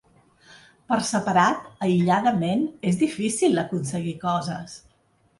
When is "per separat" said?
0.91-1.67